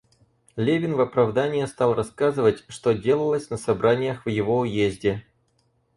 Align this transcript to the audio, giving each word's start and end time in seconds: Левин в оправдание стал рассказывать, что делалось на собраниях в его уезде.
Левин 0.55 0.95
в 0.95 1.01
оправдание 1.01 1.67
стал 1.67 1.93
рассказывать, 1.93 2.63
что 2.69 2.93
делалось 2.93 3.51
на 3.51 3.57
собраниях 3.57 4.25
в 4.25 4.29
его 4.29 4.61
уезде. 4.61 5.23